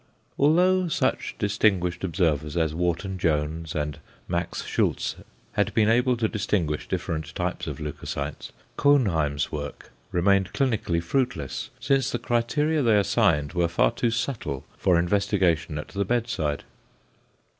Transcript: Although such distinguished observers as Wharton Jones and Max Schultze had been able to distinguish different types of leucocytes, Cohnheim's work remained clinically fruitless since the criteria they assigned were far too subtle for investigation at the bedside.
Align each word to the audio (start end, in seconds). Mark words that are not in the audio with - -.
Although 0.39 0.87
such 0.87 1.35
distinguished 1.37 2.03
observers 2.03 2.57
as 2.57 2.73
Wharton 2.73 3.19
Jones 3.19 3.75
and 3.75 3.99
Max 4.27 4.65
Schultze 4.65 5.17
had 5.51 5.71
been 5.75 5.89
able 5.89 6.17
to 6.17 6.27
distinguish 6.27 6.87
different 6.87 7.35
types 7.35 7.67
of 7.67 7.79
leucocytes, 7.79 8.51
Cohnheim's 8.77 9.51
work 9.51 9.91
remained 10.11 10.53
clinically 10.53 11.03
fruitless 11.03 11.69
since 11.79 12.09
the 12.09 12.17
criteria 12.17 12.81
they 12.81 12.97
assigned 12.97 13.53
were 13.53 13.67
far 13.67 13.91
too 13.91 14.09
subtle 14.09 14.65
for 14.75 14.97
investigation 14.97 15.77
at 15.77 15.89
the 15.89 16.03
bedside. 16.03 16.63